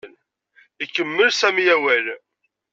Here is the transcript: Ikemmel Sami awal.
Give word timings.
Ikemmel 0.83 1.29
Sami 1.31 1.65
awal. 1.75 2.05